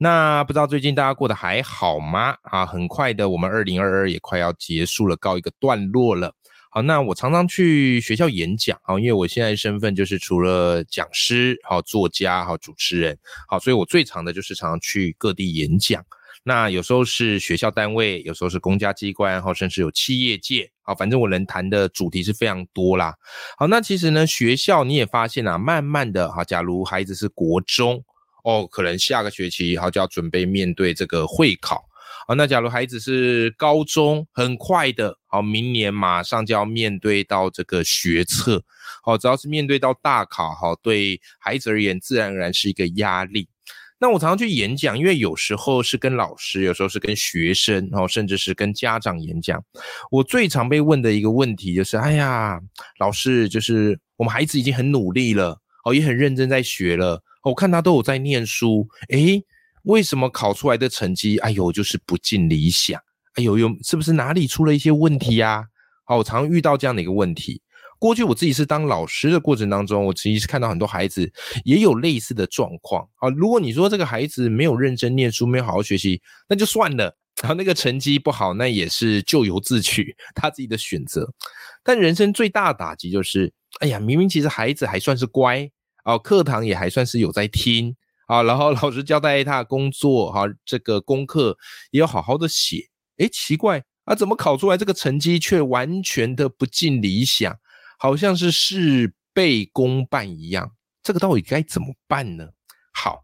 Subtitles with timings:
[0.00, 2.36] 那不知道最近大家过得还好吗？
[2.42, 6.32] 啊，很快的，我们二零二二也快要结束了，告一个段落了。
[6.70, 16.00] 好，那我常常去学校演讲啊，因为我现在身份就是除了讲师、好作家、好主持人，好，所以我最常的就是常常去各地演讲。
[16.44, 23.14] 那有时候是学校单位，有时候是公家机关，好，甚至有企业界，好，反正我能谈的主题是非常多啦。
[23.56, 28.04] 好，那其实呢，学校你也发现啊，慢慢的，哈，假如孩子是国中。
[28.48, 31.84] 哦，可能下个学期好就要准备面对这个会考
[32.26, 32.34] 啊。
[32.34, 38.64] 那假如孩子是高中，很快的，好，明年马上就要面对到这个学测，
[39.02, 43.46] 好，只要是面对到大考，好，对孩子而言，自然而然是一个压力。
[44.00, 49.62] 那我常常去演讲，因为有时候是跟老师，有时候是跟学生，然后甚至是跟家长演讲。
[50.10, 52.58] 我最常被问的一个问题就是：哎呀，
[52.98, 57.22] 老师，就是我们孩子已经很努力了，哦，也很认真在学了。
[57.48, 59.42] 我看他都有在念书，诶，
[59.84, 63.00] 为什么考出来的成绩，哎呦，就是不尽理想？
[63.34, 65.64] 哎呦，有是不是哪里出了一些问题呀？
[66.04, 67.62] 好，我常遇到这样的一个问题。
[67.98, 71.30] 过去我自己是当老师的过程当中，我其实是看到很多孩子
[71.64, 73.08] 也有类似的状况。
[73.16, 77.16] 啊，如果你说这个孩子没有认真念书，没有好好学习，那就算了。
[77.40, 81.28] 然后那个成绩不好，那也是咎由自取，他自己的选择。
[81.82, 85.70] 但人生最大的打击就是，哎呀，明明其实孩子还算是乖。
[86.08, 87.94] 哦，课堂也还算是有在听
[88.28, 91.54] 啊，然后老师交代他的工作，哈，这个功课
[91.90, 92.88] 也有好好的写。
[93.18, 97.54] 哎，奇怪啊，怎么考出来这个成绩却完全的不尽理想，
[97.98, 100.72] 好像是事倍功半一样？
[101.02, 102.48] 这个到底该怎么办呢？
[102.94, 103.22] 好，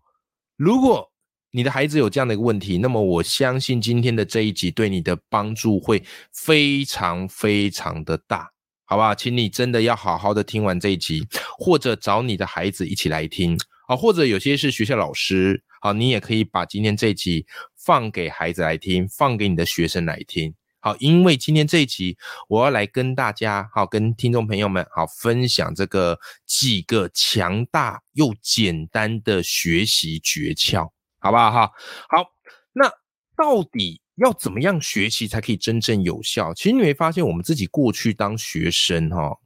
[0.57, 1.11] 如果
[1.53, 8.54] 你的孩子有这样的一个问题，那么我相信今天的这一集对你的帮助会非常非常的大。
[8.87, 9.15] 好不好？
[9.15, 11.27] 请你真的要好好的听完这一集，
[11.59, 17.47] 或者找你的孩子一起来听啊，或者有些是学校老师，好，你也可以把今天这一集
[17.77, 20.55] 放给孩子来听，放给你的学生来听。
[20.81, 30.91] 好，因为今天这一集我要来跟大家，好，跟听众朋友们，好，分享这个几个强大又简单的学习诀窍，
[31.21, 31.51] 好不好？
[31.51, 31.73] 哈，
[32.09, 32.27] 好，
[32.75, 32.87] 那
[33.35, 34.03] 到底？
[34.17, 36.55] 要怎么样学习才可以真正有效？
[36.55, 39.37] 其实你会发现，我们自己过去当学生哈，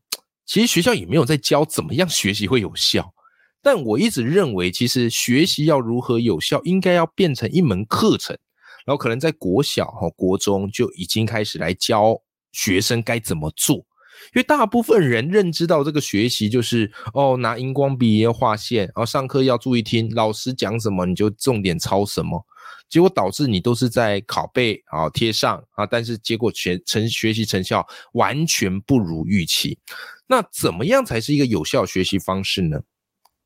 [0.45, 3.15] 其实学校也没有在教怎么样学习会有效。
[3.61, 8.39] 但我一直认为，其实学习要如何有效，应该要变成一门课程，
[8.87, 12.17] 然后可能在国小哦、国中就已经开始来教
[12.53, 13.85] 学生该怎么做。
[14.35, 22.45] 因为大部分人认知到这个学习就是哦，拿荧光笔要画线，然后上课要注意听老师讲什么，你就重点抄什么。
[22.89, 29.79] 结果导致你都是在拷贝啊贴上啊，但是结果学成学习成效完全不如预期。
[30.27, 32.81] 那怎么样才是一个有效学习方式呢？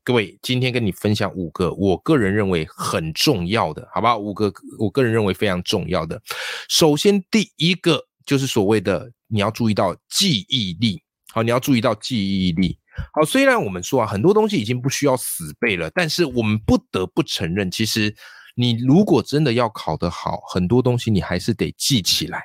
[0.05, 4.17] 各位，今天跟你分享五个我个人认为很重要的，好吧？
[4.17, 6.21] 五个我个人认为非常重要的。
[6.69, 11.01] 首先，第一个就是所谓的你要注意到记忆力，
[11.33, 12.77] 好，你要注意到记忆力。
[13.13, 18.15] 好，虽然我们说啊，很多东西已经不需要死背了，但是我们不得不承认，其实。
[18.55, 22.43] 你如果真的要考得好，很多东西你还是得记起来，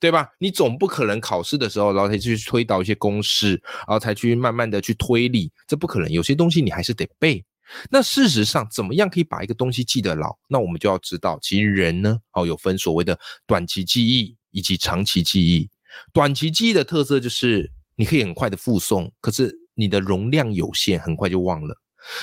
[0.00, 0.28] 对吧？
[0.40, 3.50] 你总不可能考试的时候，然后才去推导一些公式，
[3.86, 6.10] 然后才去慢慢的去推理，这不可能。
[6.10, 7.44] 有些东西你还是得背。
[7.88, 10.36] 那事实上，怎么样可以把一个东西记得牢？
[10.48, 15.68] 那我们就要知道，其实人呢，哦，有分所谓的短期记忆以及长期记忆。
[16.12, 21.76] 短期记忆的特色就是你可以很快的复诵，可是你的容量有限，很快就忘了。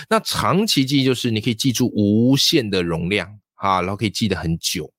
[0.09, 4.91] 那长期记忆就是你可以记住无限的容量啊，然后可以记得很久。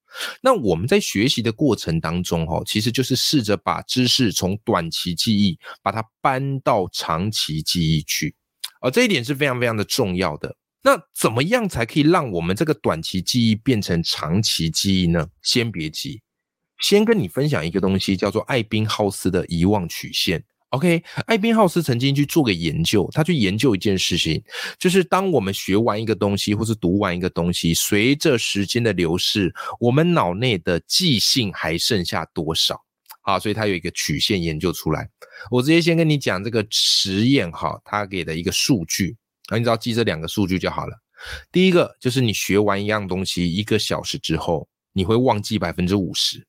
[0.43, 8.35] 那我们在学习的过程当中，哈，其实就是试着把知识从短期记忆把它搬到长期记忆去，
[8.83, 10.55] 而这一点是非常非常的重要的。
[10.83, 15.29] 那怎么样才可以让我们这个短期记忆变成长期记忆呢？
[15.41, 16.21] 先别急，
[16.83, 20.45] 先跟你分享一个东西，叫做艾宾浩斯的遗忘曲线。
[20.71, 24.43] OK，艾宾浩斯曾经去做个研究，他去研究一件事情，
[24.79, 32.81] 就是当我们学完一个东西，或是读完一个东西，随着时间的流逝，我们脑内的记性还剩下多少？
[33.21, 35.09] 好，所以他有一个曲线研究出来。
[35.51, 39.15] 我直接先跟你讲这个实验哈，他给的一个数据，
[39.49, 40.97] 啊，你只要记这两个数据就好了。
[41.53, 46.45] 第一个就是你学完一样东西一个小时之后，你会忘记百分之五十。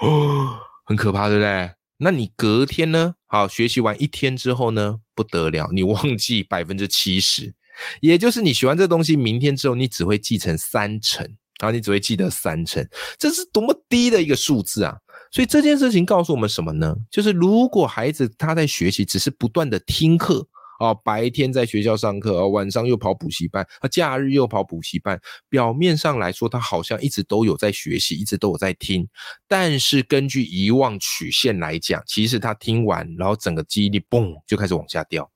[0.00, 1.70] 哦，很可怕，对不对？
[1.98, 3.14] 那你隔天呢？
[3.26, 7.54] 好，学习完一天之后呢，不得了，你忘记百分之七十，
[8.00, 11.24] 也就是你学完这东西，明天之后你只会记成三成，
[11.60, 12.86] 然后你只会记得三成，
[13.18, 14.96] 这是多么低的一个数字啊！
[15.30, 16.94] 所以这件事情告诉我们什么呢？
[17.10, 20.46] 就是如果孩子他在学习，只是不断的听课。
[20.84, 25.20] 哦，白天在学校上课，哦晚上又跑补习班，啊，假日又跑补习班。
[25.48, 29.08] 表面上来说，他好像一直都有在学习，一直都有在听。
[29.48, 35.30] 但是根据遗忘曲线来讲，其实他听完，然后整个记忆力嘣就开始往下掉。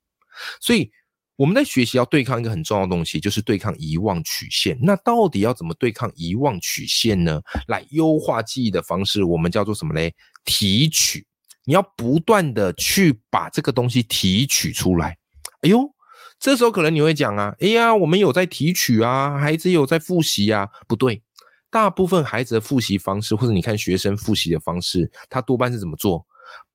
[0.60, 0.90] 所以
[1.36, 4.78] 我们在学习要对抗一个很重要的东西，就是对抗遗忘曲线。
[4.82, 7.40] 那到底要怎么对抗遗忘曲线呢？
[7.66, 10.14] 来优化记忆的方式，我们叫做什么嘞？
[10.44, 11.26] 提取。
[11.64, 15.17] 你要不断的去把这个东西提取出来。
[15.62, 15.92] 哎呦，
[16.38, 21.22] 这时候可能你会讲啊，哎呀，我们有在提取啊，孩子有在复习啊，不对，
[21.70, 26.24] 大部分孩子的复习方式，或者你看学生复习的方式，他多半是怎么做？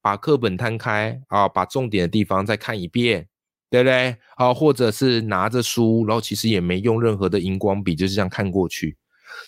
[0.02, 3.28] 把课本摊开啊，把重点的地方再看一遍，
[3.70, 4.18] 对不对？
[4.36, 8.98] 啊，或者是拿着书，然后其实也没用任何的荧光笔，就是这样看过去。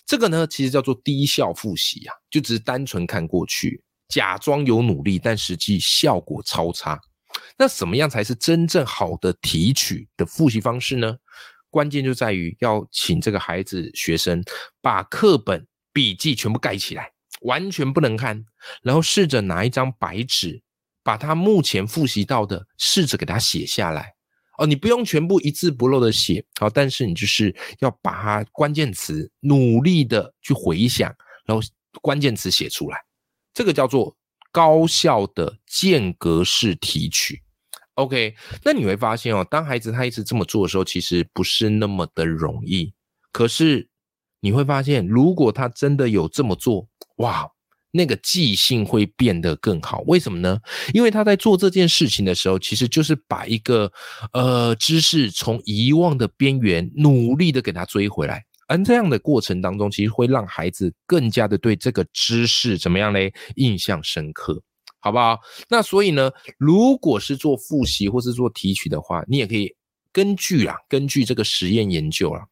[0.06, 6.98] 这个呢，其实叫做低效复习啊，就只是单纯看过去，假装有努力，但实际效果超差。
[7.58, 11.16] 那什么样才是真正好的提取的复习方式呢？
[11.70, 14.42] 关键就在于要请这个孩子学生
[14.80, 17.10] 把课本笔记全部盖起来，
[17.42, 18.44] 完全不能看，
[18.82, 20.62] 然后试着拿一张白纸，
[21.02, 24.14] 把他目前复习到的试着给他写下来。
[24.58, 31.62] 哦，你不用全部一字不漏的写，好，但是你就是要把它关键词努力的去回想，然后
[32.00, 32.98] 关键词写出来，
[33.52, 34.16] 这个叫做。
[34.56, 37.42] 高效的间隔式提取
[37.96, 42.94] ，OK，那你会发现哦，当孩子他一直这么做的时候，其实不是那么的容易。
[43.32, 43.86] 可是
[44.40, 47.46] 你会发现，如果他真的有这么做，哇，
[47.90, 50.00] 那个记性会变得更好。
[50.06, 50.58] 为什么呢？
[50.94, 53.92] 因为他在做这件事情的时候，其实就是把一个
[54.32, 58.46] 呃知识从遗忘的边缘努力的给他追回来。
[58.66, 63.32] 而这样的过程当中，其实会让孩子更加的对这个知识怎么样嘞？
[63.54, 64.60] 印象深刻，
[65.00, 65.38] 好不好？
[65.68, 69.74] 那所以呢，如果是做复习或是做提取的话，你也可以
[70.12, 72.42] 根据啊，根据这个实验研究啊，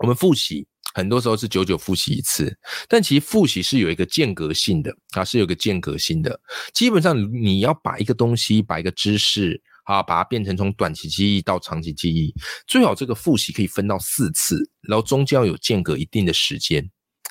[0.00, 2.56] 我们复习很多时候是久久复习一次，
[2.88, 6.40] 但其实复习是有一个间隔性的啊，是有个间隔性的。
[6.72, 9.62] 基本上你要把一个东西，把一个知识。
[9.86, 12.34] 好，把它变成从短期记忆到长期记忆，
[12.66, 16.90] 最好这个复习可以分到四次，然后中间要有间隔一定的时间。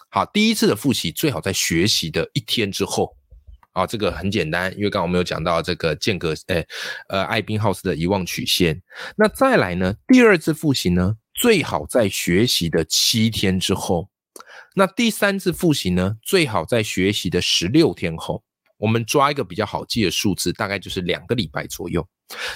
[0.10, 3.16] 好，第一次的复习最好在学习的一天之后。
[3.74, 6.66] 啊，这个很简单，因为刚刚我们有讲到这个间隔，诶，
[7.10, 8.82] 呃，艾宾浩斯的遗忘曲线。
[9.18, 14.10] 那再来呢，第二次复习呢，最好在学习的七天之后。
[14.78, 18.42] 那第三次复习呢，最好在学习的十六天后。
[18.78, 22.08] 我们抓一个比较好记的数字，大概就是两个礼拜左右。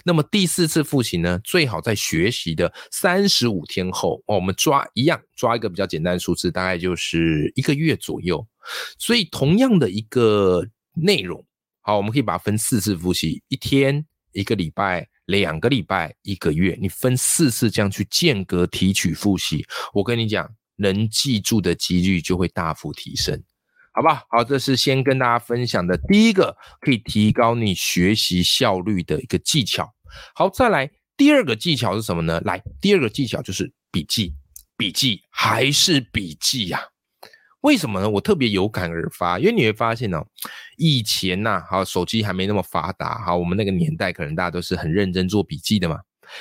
[0.03, 4.35] 那么第四次复习呢，最好在学习的三十五天后哦。
[4.35, 8.45] 我们抓一样，抓一个比较简单的数字，大概就是一个月左右。
[8.97, 11.45] 所以同样的一个内容，
[11.81, 16.77] 好，我们可以把它分四次复习：一天、一个礼拜、两个礼拜、一个月。
[16.81, 23.43] 你分四次这样去间隔提取复习，我跟你讲，能记住的几率就会大幅提升。
[23.99, 29.93] 好吧，好，这是先跟大家分享的第一个可以提高你学习效率的一个技巧。
[30.33, 32.39] 好，再来第二个技巧是什么呢？
[32.45, 34.33] 来，第二个技巧就是笔记，
[34.77, 36.79] 笔记还是笔记呀？
[37.59, 38.09] 为什么呢？
[38.09, 40.23] 我特别有感而发，因为你会发现呢，
[40.77, 45.99] 以前呐，好，手机还没那么发达，好，我们那个年代可能大家都是很认真做笔记的嘛。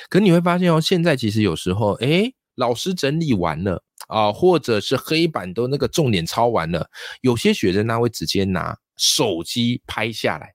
[0.08, 3.82] 可你会发现哦，现在其实有时候，哎，老师整理完了。
[4.06, 6.88] 啊，或者是黑板都那个重点抄完了，
[7.20, 10.54] 有些学生他会直接拿手机拍下来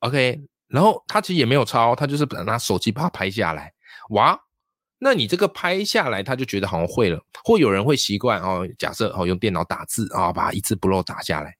[0.00, 0.38] ，OK，
[0.68, 3.72] 然后他其实也没有抄，他就是拿手机把它拍下来，
[4.10, 4.38] 哇，
[4.98, 11.54] 那你这个拍下来，他就觉得好像会了，或有人会习惯哦，假设哦用电脑打字啊，把一字不漏打下来，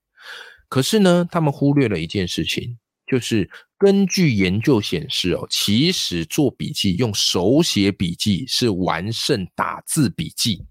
[0.68, 10.64] 可是呢，他们忽略了一件事情，就是根据研究显示哦，其实做笔记用手写笔记是完胜打字笔记。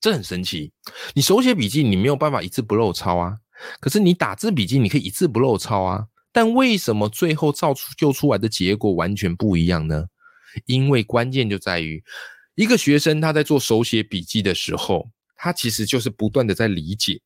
[0.00, 0.72] 这很神奇，
[1.14, 3.36] 你手写笔记你没有办法一字不漏抄啊，
[3.80, 6.06] 可是你打字笔记你可以一字不漏抄啊。
[6.30, 10.06] 但为什么最后造出就出来的结果完全不一样呢？
[10.66, 12.02] 因为关键就在于
[12.54, 17.20] 一个学生他在做手写笔记的时候，他其实就是不断的在理解，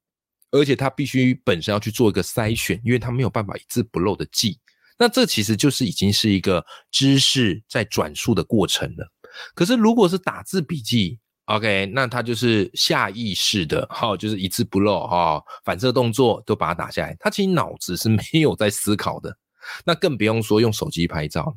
[0.52, 4.58] 而且他必须本身要去做一个筛选，因为他没有办法一字不漏的记。
[4.98, 9.10] 那这其实就是已经是一个知识在转述的过程了。
[9.54, 17.16] 可是如果是打字笔记，OK，那他就是下意识的，哈，就是一字不漏，哈，反射动作都把它打下来。
[17.18, 19.34] 他其实脑子是没有在思考的，
[19.84, 21.56] 那更不用说用手机拍照。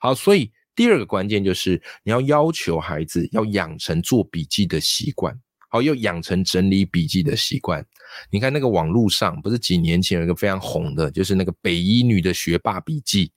[0.00, 5.38] 好，所以第二个关键就是你要要求孩子要养成做笔记的习惯，
[5.68, 7.84] 好，又养成整理笔记的习惯。
[8.30, 13.32] 你看那个网络上不是几年前有一个非常红的，就是那个北医女的学霸笔记。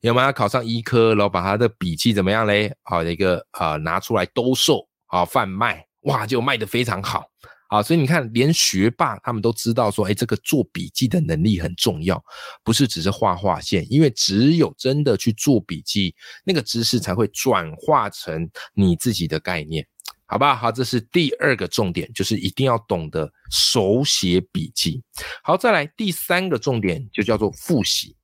[0.00, 2.70] 有没有考上医科，然后把她的笔记怎么样嘞？
[2.82, 7.24] 好一个啊，拿出来兜售啊，贩卖，哇，就卖得非常好
[7.68, 7.82] 啊。
[7.82, 12.22] 所以你看，连学霸他们都知道说，哎，这个做笔记的能力很重要，
[12.62, 16.14] 不是只是画画线，因为只有真的去做笔记，
[16.44, 19.86] 那个知识才会转化成你自己的概念，
[20.34, 20.56] 好吧？
[20.56, 25.00] 好，这是第二个重点，就是一定要懂得手写笔记。
[25.44, 28.16] 好，再来第三个重点就叫做复习，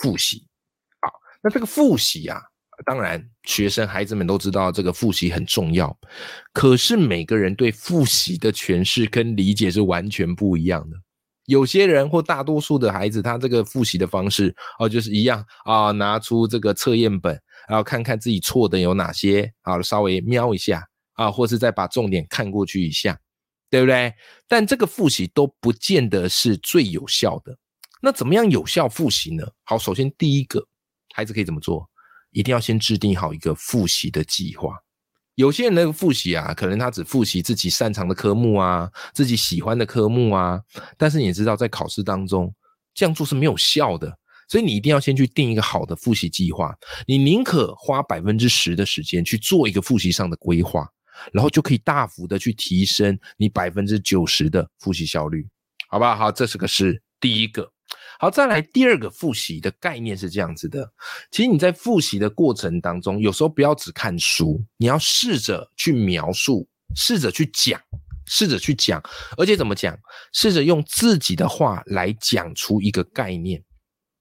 [0.00, 0.46] 复习。
[1.00, 1.10] 好
[1.42, 2.40] 那这个复习啊，
[2.84, 5.92] 当然学生孩子们都知道这个复习很重要，
[6.52, 10.96] 可是每个人对复习的诠释跟理解是完全不一样的。
[11.46, 17.36] 有些人或大多数的孩子，他这个复习的方式哦，就是一样啊，拿出这个测验本，
[17.68, 23.18] 然后看看自己错的有哪些啊，稍微瞄一下啊，或是再把重点看过去一下，
[23.68, 24.14] 对不对？
[24.46, 27.58] 但这个复习都不见得是最有效的。
[28.00, 29.44] 那怎么样有效复习呢？
[29.64, 30.64] 好，首先第一个。
[31.14, 31.88] 孩子可以怎么做？
[32.30, 34.76] 一定要先制定好一个复习的计划。
[35.34, 40.60] 有些人那个复习啊，可能他只复习自己擅长的科目啊，自己喜欢的科目啊。
[40.98, 42.54] 但是你知道，在考试当中
[42.92, 44.18] 这样做是没有效的，
[44.48, 46.74] 所以你一定要先去定一个好的复习计划。
[47.06, 50.86] 你宁可花百分之十的时间去做一个复习上的规划，
[51.32, 55.46] 然后就可以大幅的去提升你百分之九十的复习效率，
[55.88, 56.16] 好不好？
[56.16, 57.70] 好，这是个是第一个。
[58.18, 60.90] 好，再来第二个复习的概念是这样子的。
[61.30, 67.78] 其实你在复习的过程当中，有时候不要只看书，你要试着去描述，试着去讲，
[68.26, 69.02] 试着去讲，
[69.36, 69.96] 而且怎么讲？
[70.32, 73.62] 试着用自己的话来讲出一个概念，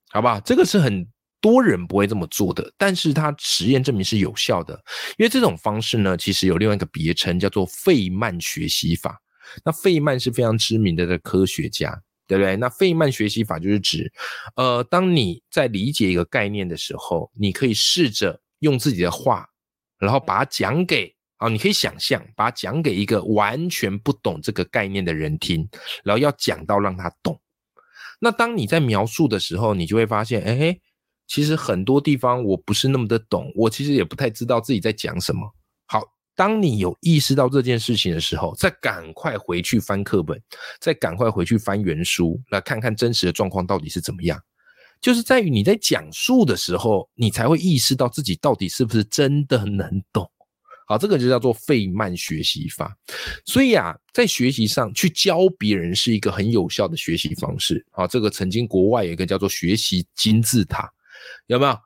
[0.10, 0.42] 好不好？
[0.42, 1.08] 这个是很
[1.46, 4.74] 多人不会这么做的，但是它实验证明是有效的。
[5.18, 9.22] 因为这种方式呢，其实有另外一个别称，叫做费曼学习法。
[9.64, 12.02] 那费曼是非常知名的的科学家。
[12.28, 12.56] 对不对？
[12.58, 14.12] 那费曼学习法就是指，
[14.56, 19.48] 呃，当你在理解一个概念的时候，你可以试着用自己的话，
[20.00, 25.70] 然后把它讲给啊，你可以想象把它讲给一个完全不懂这个概念的人听，
[26.04, 27.40] 然后要讲到让他懂。
[28.20, 30.75] 那当你在描述的时候，你就会发现，哎，
[31.27, 35.41] 其实很多地方我不是那么的懂，我其实也不太知道自己在讲什么。
[35.86, 36.03] 好。
[36.38, 40.38] 当你有意识到这件事情的时候，再赶快回去翻课本，
[40.82, 44.38] 再赶快回去翻原书，来看看真实的状况到底是怎么样。
[45.00, 50.29] 就是在于你在讲述的时候，你才会意识到自己到底是不是真的能懂。
[50.88, 52.94] 好，这个就叫做费曼学习法。
[53.46, 57.86] 所以啊，在学习上去教别人是一个很有效的学习方式。
[57.91, 60.91] 好，这个曾经国外有一个叫做学习金字塔，
[61.48, 61.77] 有没有？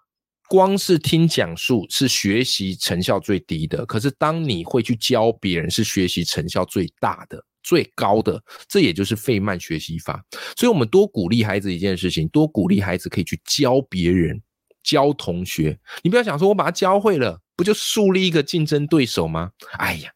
[0.47, 8.43] 光是听讲述是学习成效最低的，可是当你会去教别人，是学习成效最大的、最高的。
[8.67, 10.25] 这也就是费曼学习法。
[10.57, 14.41] 所以，我们多鼓励孩子一件事情，多鼓励孩子可以去教别人、
[14.81, 15.79] 教同学。
[16.01, 19.51] 你不要想说，我把他教会了，不就树立一个竞争对手吗？
[19.77, 20.09] 哎呀，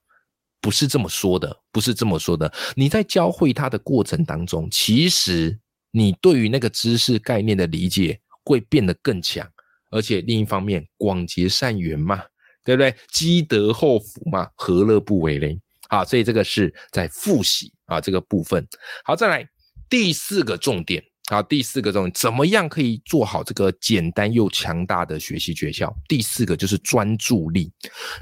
[0.59, 2.51] 不是这么说的，不是这么说的。
[2.75, 5.59] 你在教会他的过程当中，其实
[5.91, 9.47] 你对于那个知识概念的理解会变得更强。
[9.91, 12.23] 而且另一方面，广结善缘嘛，
[12.63, 12.95] 对不对？
[13.11, 15.59] 积德厚福嘛，何乐不为嘞？
[15.89, 18.67] 好，所以这个是在复习啊这个部分。
[19.03, 19.47] 好，再来
[19.87, 25.93] 第四个重点好，第四个重点，怎么样可以做好这个简单又强大的学习诀窍？
[26.07, 27.71] 第四个就是专注力，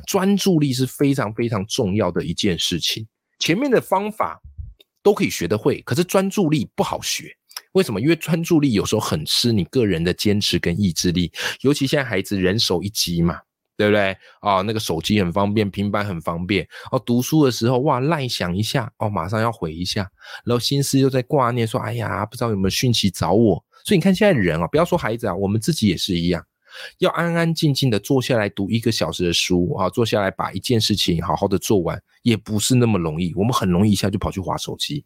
[0.05, 3.07] 专注力是非常非常重要的一件事情。
[3.39, 4.41] 前面的方法
[5.01, 7.33] 都可以学得会，可是专注力不好学。
[7.73, 8.01] 为什么？
[8.01, 13.39] 因为专注力有时候很吃你个人的坚持跟意志力，尤其现在孩子人手一机嘛，
[13.77, 14.15] 对不对？
[14.41, 16.67] 啊，那个手机很方便，平板很方便。
[16.91, 20.09] 哦，读书的时候哇，赖想一下，哦，马上要回一下，
[20.45, 23.63] 然后心思又在挂念，说，哎呀，不知道有没有讯息找我。
[23.85, 26.45] 所以你看现在人啊，不要说孩子啊，我们自己也是一样。
[26.99, 33.33] 要安安静静的坐下来读一个小时的书啊，坐下来把一件事情好好的做完，也不是那么容易。
[33.35, 35.05] 我们很容易一下就跑去划手机，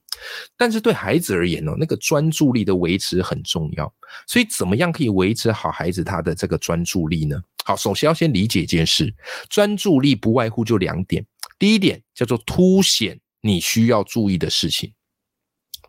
[0.57, 3.93] 但是对孩子而言呢，那个专注力的维持很重要。
[4.27, 7.41] 所以怎么样可以维持好孩子他的这个专注力呢？
[7.63, 9.13] 好，首先要先理解一件事，
[9.49, 11.25] 专注力不外乎就两点。
[11.57, 14.93] 第一点叫做凸显你需要注意的事情，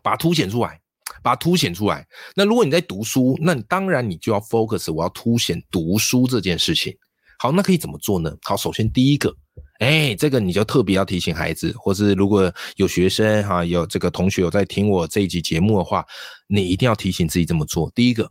[0.01, 0.79] 把它凸显出来。
[1.27, 2.07] 把它凸显出来。
[2.37, 6.95] 那如果你在读书，那你当然你就要 focus，我要凸显读书这件事情。
[7.37, 8.33] 好，那可以怎么做呢？
[8.43, 9.35] 好，首先第一个，
[9.79, 16.05] 哎，这个你就特别要提醒孩子，或是如果有学生哈，有这个同学有在听我这一集节目的话，
[16.47, 17.91] 你一定要提醒自己这么做。
[17.93, 18.25] 第一个，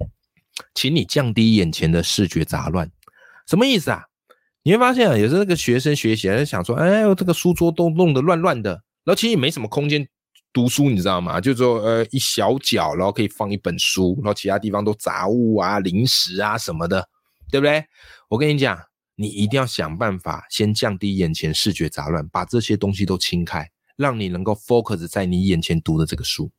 [0.75, 2.91] 请你降低眼前的视觉杂乱。
[3.47, 4.05] 什么意思啊？
[4.63, 8.71] 你会发现啊，有时候那个学生学习，在想说，哎，这个书桌都弄得乱乱的，
[9.05, 10.09] 然后其实也没什么空间
[10.57, 11.39] 读书，你知道吗？
[11.39, 17.07] 就是说，呃，一小角，然后可以放一本书，然后其他地方都杂物啊、零食啊什么的，
[17.51, 17.85] 对不对？
[18.31, 18.79] 我跟你讲。
[19.19, 26.53] 你一定要想办法先降低眼前视觉杂乱，把这些东西都清开，让你能够 focus 在你眼前读的这个书。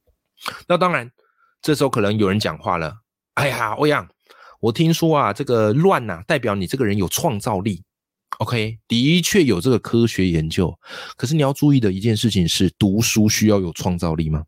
[0.68, 1.08] 那当然，
[1.62, 2.96] 这时候可能有人讲话了
[3.38, 4.10] ：“哎呀，欧阳，
[4.60, 7.84] 我听说啊，这个乱呐，代表你这个人有创造力。
[8.40, 10.74] ”OK，的确有这个科学研究。
[11.16, 14.44] 可是你要注意的一件事情是，读书需要有创造力吗？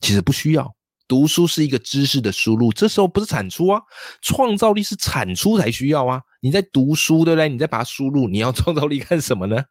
[0.00, 0.74] 其实不需要。
[1.06, 3.80] 读书是一个知识的输入，这时候不是产出啊，
[4.22, 6.20] 创造力是产出才需要啊。
[6.40, 7.48] 你在读书，对不对？
[7.48, 9.62] 你再把它输入，你要创造力干什么呢？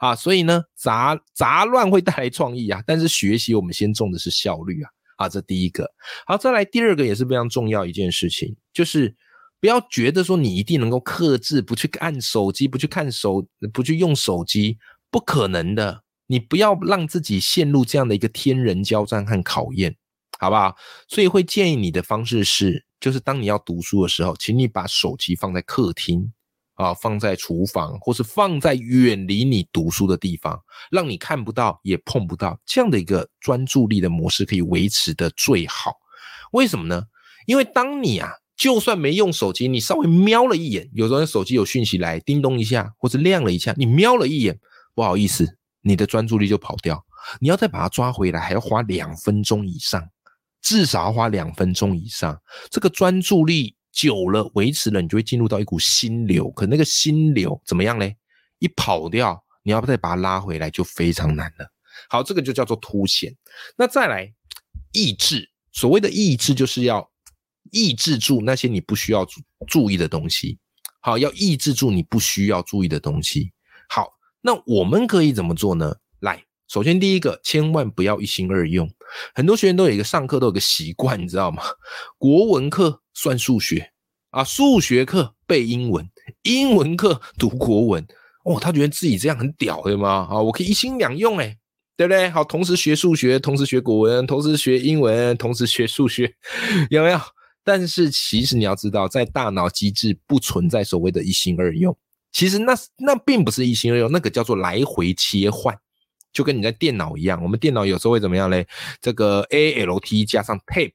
[0.00, 4.90] 啊，所以呢，杂杂乱会带来创意啊，但是学习我们先重的是效率啊。
[5.16, 5.88] 啊，这第一个。
[6.26, 9.14] 好，再来第二个也是非常重要一件事情，就是
[9.60, 14.78] 不要觉得说你一定能够克制，不去按手机，不去看手，不去用手机，
[15.10, 16.02] 不可能的。
[16.26, 19.96] 你不要让自己陷入这样的一个天人交战和考验。
[20.38, 20.74] 好不好？
[21.06, 26.32] 所以会建议你的方式是，就是当你要读书的时候，请你把手机放在客厅
[26.76, 30.58] 啊，放在厨房，或是放在远离你读书的地方，
[30.90, 35.92] 让你看不到也碰不到，这样的一个专注力的模式可以维持的最好。
[36.52, 37.02] 为什么呢？
[37.44, 44.60] 因为当你啊，就算没用手机，你稍微瞄了一眼，有时候手机有讯息来，叮咚一下，或者亮了一下，你瞄了一眼，
[44.94, 47.02] 不好意思，你的专注力就跑掉，
[47.40, 50.06] 你要再把它抓回来，还要花两分钟以上。
[50.60, 52.38] 至少要花两分钟以上，
[52.70, 56.50] 这个专注力久了维持了，你就会进入到一股心流。
[56.50, 58.14] 可那个心流怎么样嘞？
[58.58, 61.66] 一跑掉，你要再把它拉回来就非常难了。
[62.10, 63.34] 好，这个就叫做凸显。
[63.78, 64.30] 那再来
[64.92, 67.09] 意志，所谓的意志就是要
[67.72, 70.58] 抑制住那些你不需要注注意的东西。
[71.00, 73.50] 好，要抑制住你不需要注意的东西。
[73.88, 74.08] 好，
[74.42, 75.94] 那我们可以怎么做呢？
[76.20, 76.44] 来。
[76.68, 78.88] 首先，第一个，千万不要一心二用。
[79.34, 81.62] 很多学员都有一个上课都有个习惯，你知道吗？
[82.16, 83.90] 国文课算数学
[84.30, 86.08] 啊，数学课背英文，
[86.42, 88.06] 英文课读国文。
[88.44, 90.28] 哦，他觉得自己这样很屌，对吗？
[90.30, 91.56] 啊，我可以一心两用，哎，
[91.96, 92.30] 对不对？
[92.30, 96.32] 好，同时学数学，同时学国文，同时学英文，同时学数学，
[96.88, 97.20] 有没有？
[97.62, 101.96] 但是其实你要知道，在大脑机制不存在所谓的一心二用。
[102.32, 105.76] 其实那那并不是一心二用，那个叫做来回切换。
[106.32, 108.64] 就跟你在电脑一样，我们电脑有时候会怎么样嘞？
[109.00, 110.92] 这个 A L T 加上 Tab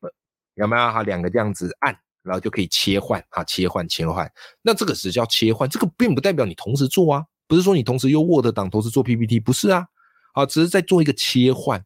[0.56, 0.92] 有没有？
[0.92, 4.32] 哈，两个这样子按，然后就可以切换，哈，切换切换。
[4.62, 9.86] 那这个只叫切换，这个并不代表你同时做啊，不是说你同时用 Word 档，同时做 P P T，不是啊，
[10.34, 11.84] 好，只是在做一个切换。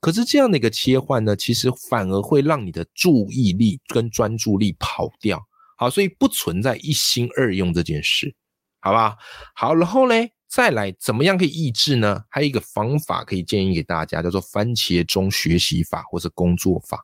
[0.00, 5.40] 可是这样的一个切换呢，其实反而会让你的注意力跟专注力跑掉，
[5.76, 8.34] 好，所以不存在一心二用这件事，
[8.80, 9.16] 好吧？
[9.54, 10.32] 好，然后嘞。
[10.54, 12.24] 再来，怎么样可以抑制呢？
[12.28, 17.02] 还有一个方法可以建议给大家，叫做番茄钟学习法或者工作法。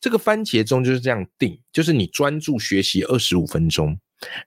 [0.00, 3.96] 这个番茄钟就是这样定，就是你专注学习二十五分钟，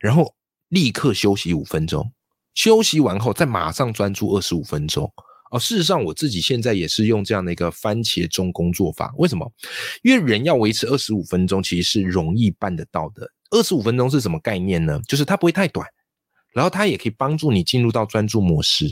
[0.01, 0.35] 然后
[0.67, 2.11] 立刻休息五分钟，
[2.53, 5.09] 休息完后再马上专注二十五分钟。
[5.53, 9.13] 哦，事实上我自己现在也是用这样的一个番茄钟工作法。
[9.17, 9.49] 为什么？
[10.01, 13.29] 因为人要维持二十五分钟，其实是容易办得到的。
[13.51, 14.99] 二十五分钟是什么概念呢？
[15.07, 15.87] 就是它不会太短。
[16.53, 18.85] 然后它也可以帮助你进入到专注模式，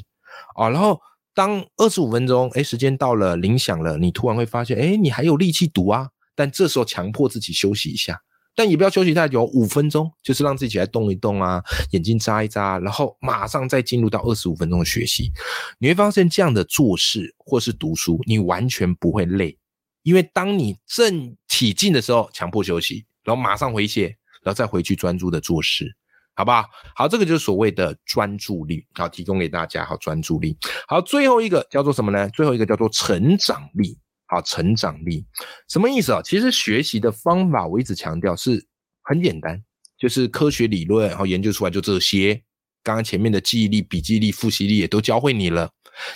[0.56, 1.00] 啊，然后
[1.36, 8.20] 当二十五分钟，哎，时间到了，铃响了，你突然会发现，哎，你还有力气读啊，但这时候强迫自己休息一下，
[8.56, 15.32] 但也不要休息太久，五分钟，就是让自己来动一动啊，眼睛眨一眨，然后马上再进入到二十五分钟的学习，
[15.80, 19.58] 你会发现这样的做事或是读书，你完全不会累，
[20.04, 25.96] 因为当你正起劲的时候，强迫休息，然后马上回血，然后再回去专注的做事。
[26.34, 26.66] 好不好？
[26.96, 29.86] 好，这个就是所谓的专注力，好，提供给大家。
[29.86, 30.56] 好，专注力。
[30.88, 32.28] 好，最后一个叫做什么呢？
[32.30, 33.98] 最后一个叫做成长力。
[34.32, 35.26] 好，成长力
[35.68, 36.22] 什么意思啊？
[36.24, 38.66] 其实学习的方法，我一直强调是
[39.04, 39.62] 很简单，
[40.00, 42.42] 就是科学理论，然后研究出来就这些。
[42.82, 45.70] 刚刚前面的记忆力、笔记力、复习力也都教会你了。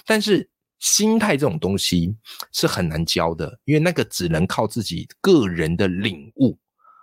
[0.05, 0.49] 但是
[0.79, 2.15] 心态这种东西
[2.53, 6.57] 是很难教的，因为那个只能靠自己个人的领悟。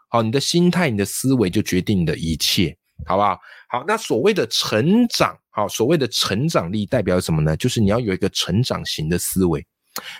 [0.08, 2.74] 好，你的心态、你的思维就决定你的一切。
[3.04, 3.38] 好不好？
[3.68, 7.56] 好，那所谓的成长，好，所谓的成长力代表什么呢？
[7.56, 9.64] 就是你要有一个成长型的思维，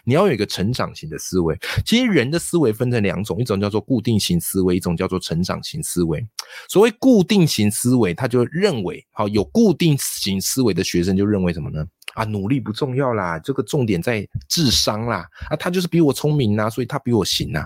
[0.05, 1.59] 你要有一个成长型的思维。
[1.85, 6.25] 其实人的思维分成两种，一种叫做固定型思维，一种叫做成长型思维。
[6.69, 11.85] 所谓固定型思维，他就认为，好有固定型思维的学生就认为什么呢？
[12.15, 15.27] 啊，努力不重要啦，这个重点在智商啦。
[15.49, 17.65] 啊，他就是比我聪明呐，所以他比我行呐，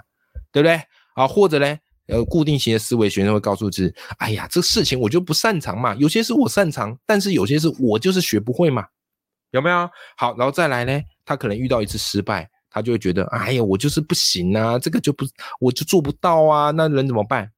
[0.52, 0.80] 对不对？
[1.14, 8.84] 啊，或者呢，呃，固定型的思维学生会告诉自己，哎呀，这事情我就不擅长嘛，有些是我擅长，但是有些是我就是学不会嘛，
[9.56, 9.90] 有没有？
[10.16, 15.24] 好，然后再来呢，他可能遇到一次失败，他就会觉得，哎呀，我就是不行啊，这个就不，
[15.58, 17.50] 我就做不到啊，那人怎么办？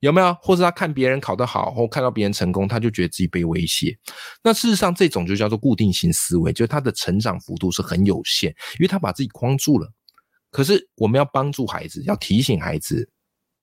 [0.00, 0.36] 有没有？
[0.42, 3.96] 或者他看别人考得好，或看到别人成功，他就觉得自己被威胁。
[4.42, 9.88] 那事实上，这种就叫做固定型思维，就是他的成长幅度是很有限，因为他把自己框住了。
[10.50, 13.08] 可是我们要帮助孩子，要提醒孩子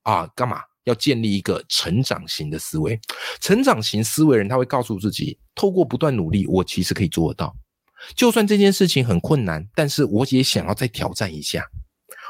[0.04, 0.60] 啊，干嘛？
[0.84, 3.00] 要建立一个成长型的思维。
[3.40, 7.56] 成长型思维人，他会告诉自己，透过不断努力，我其实可以做得到。
[8.14, 11.66] 就算这件事情很困难，但是我也想要再挑战一下。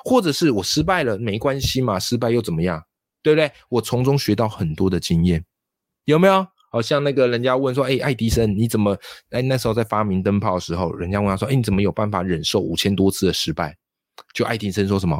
[0.04, 2.82] 或者是我失败了，没关系嘛，失败又怎么样？
[3.22, 3.50] 对不对？
[3.70, 5.42] 我从中学到很多的经验，
[6.04, 6.46] 有没有？
[6.70, 8.98] 好像那个人家问说：“哎，爱迪生，你怎么？
[9.30, 13.76] 哎，那时候在发明灯泡的时候，人家问他说：‘哎，你怎么有办法忍受五千多次的失败？’
[14.34, 15.18] 就爱迪生说什么？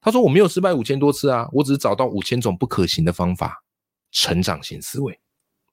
[0.00, 3.62] 他说：‘我没有失败五千多次啊，我只是找到五千种不可行的方法。’
[4.12, 5.18] 成长型思维，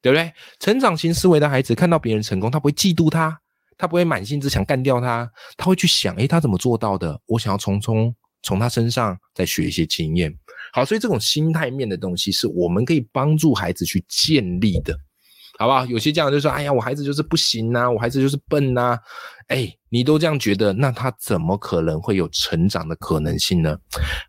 [0.01, 0.31] 对不对？
[0.59, 3.41] 成长型思维的孩子看到别人成功，他不会嫉妒他，
[3.77, 7.19] 他不会满心只想干掉他，他会去想：哎，他怎么做到的？
[7.25, 10.33] 我想要从中从他身上再学一些经验。”
[10.73, 14.97] 好，所以这种心态面的东西是我们可以帮助孩子去建立的，
[15.59, 15.85] 好不好？
[15.85, 18.97] 有些家长就说：“哎呀，我孩子就是不行呐，我孩子就是笨呐。”
[19.49, 23.77] 哎，你都这样觉得，那他怎么可能会有成长的可能性呢？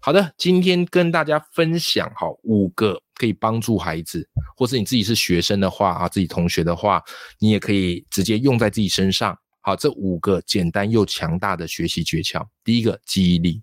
[0.02, 7.02] 好的，今天跟大家分享好五个可以帮助孩子，或是你自己是学生的话啊，自己同学的话，
[7.38, 9.34] 你也可以直接用在自己身上。
[9.62, 13.62] 好，这五个简单又强大的学习诀窍：第一个记忆力，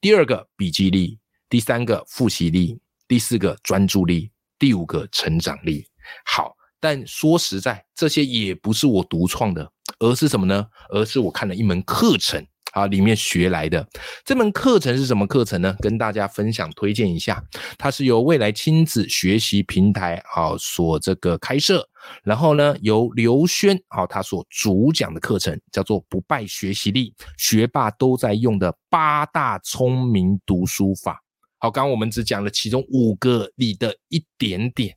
[0.00, 1.18] 第二个笔记力。
[1.50, 5.86] 第三个复习力，第四个专注力，第五个成长力。
[6.24, 10.66] 好，但说实在，这些也不是我独创的，而是什么呢？
[10.88, 12.44] 而是我看了一门课程。
[12.74, 13.86] 啊，里面学来的
[14.24, 15.74] 这门课程是什么课程呢？
[15.80, 17.42] 跟大家分享推荐一下，
[17.78, 21.88] 它是由未来亲子学习平台啊所这个开设，
[22.24, 31.22] 然后呢由刘轩啊他所主讲的课程叫做不败学习力，学霸都在用的八大聪明读书法。
[31.58, 34.94] 好，刚刚我们只讲了其中五个里的一点点。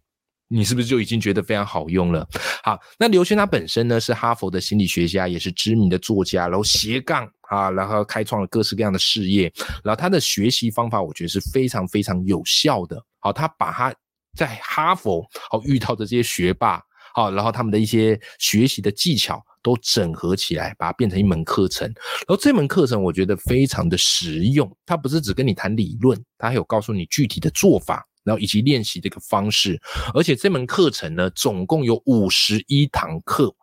[0.50, 2.26] 你是不是就已经觉得非常好用了？
[2.63, 9.51] 好，那刘轩他本身呢是哈佛的心理学家，也是知名的作家，然后斜杠啊，然后开创了各式各样的事业，
[9.83, 13.01] 然后他的学习方法我觉得是非常非常有效的。
[13.19, 13.93] 好，他把他
[14.36, 16.81] 在哈佛好遇到的这些学霸，
[17.13, 21.88] 好，然后他们的一些学习的技巧都整合起来，把它变成一门课程。
[21.88, 28.05] 然后这门课程我觉得非常的实用，它不是只跟你谈理论，它还有告诉你具体的做法。
[28.23, 29.81] 然后以及练习这个方式，
[30.13, 33.55] 而且这门课程呢，总共有五十一堂课，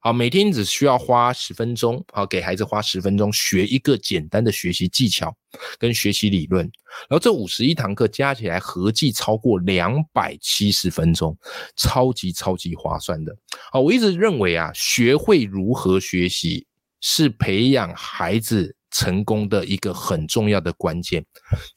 [0.00, 5.34] 好，每天只需要花十分钟，好，给孩子花十分钟学一个简单的学习技巧
[5.78, 6.64] 跟学习理论，
[7.08, 11.36] 然后这五十一堂课加起来合计超过两百七十分钟，
[11.76, 13.36] 超级超级划算的。
[13.70, 16.66] 好，我一直认为啊，学会如何学习
[17.00, 18.74] 是培养孩子。
[18.92, 21.24] 成功的一个很重要的关键，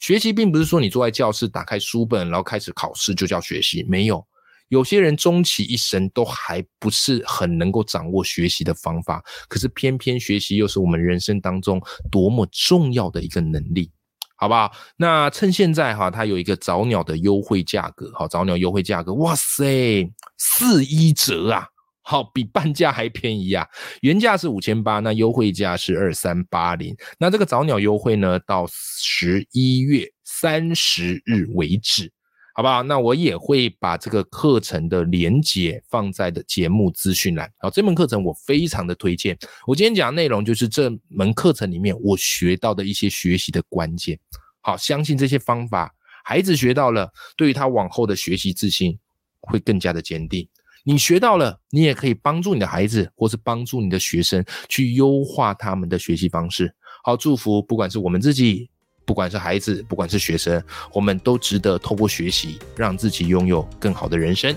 [0.00, 3.86] 学习并不是说你坐在教室打开书本，然后开始考试就叫学习。
[3.88, 4.26] 没有，
[4.68, 13.90] 有些人终其一生都还不是很能够掌握学习的方法，可是偏偏学习又是我们人生当中多么重要的一个能力，
[14.36, 14.72] 好不好？
[14.96, 21.68] 那趁现在哈，它有一个早鸟的优惠价格，好，早鸟优惠价格，哇塞，四一折啊！
[22.06, 23.66] 好，比半价还便宜啊！
[24.02, 26.94] 原价是五千八，那优惠价是二三八零。
[27.18, 32.12] 那这个早鸟优惠呢，到十一月三十日为止，
[32.56, 32.84] 好不好？
[32.84, 37.52] 那我也会把这个课程的连接放在的节目资讯栏。
[37.58, 39.36] 好，这门课程我非常的推荐。
[39.66, 44.16] 我今天讲的内容就是这门课程里面我学到的一些学习的关键。
[44.60, 45.92] 好，相信这些方法，
[46.24, 48.96] 孩子学到了，对于他往后的学习自信
[49.40, 50.48] 会更加的坚定。
[50.84, 56.72] 你学到了，你也可以帮助你的孩子，或是帮助你的学生去优化他们的学习方式。
[57.02, 58.70] 好，祝福不管是我们自己，
[59.04, 60.62] 不管是孩子，不管是学生，
[60.92, 64.54] 我们都值得透过学习，让自己拥有更好的人生。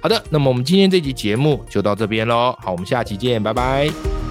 [0.00, 2.56] 好的，那么我们今天这集节目就到这边喽。
[2.60, 4.29] 好，我们下期见，拜拜。